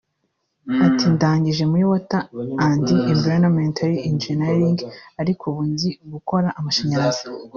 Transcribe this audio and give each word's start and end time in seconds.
Ati 0.87 1.05
“Ndangije 1.15 1.63
muri 1.71 1.83
Water 1.91 2.21
and 2.67 2.85
Environmental 3.13 3.91
Engineering 4.09 4.77
ariko 5.21 5.43
ubu 5.49 5.61
nzi 5.71 5.89
gukora 6.13 6.47
amashanyarazi 6.59 7.23